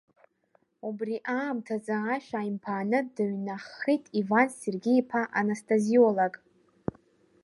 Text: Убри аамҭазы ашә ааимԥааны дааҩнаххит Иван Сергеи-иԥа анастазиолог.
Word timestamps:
Убри 0.87 1.15
аамҭазы 1.37 1.95
ашә 2.13 2.31
ааимԥааны 2.37 2.99
дааҩнаххит 3.15 4.03
Иван 4.19 4.47
Сергеи-иԥа 4.59 5.21
анастазиолог. 5.39 6.33